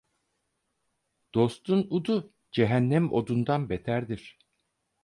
Dostun 1.35 1.85
udu 1.99 2.33
cehennem 2.51 3.13
odundan 3.13 3.69
beterdir. 3.69 4.27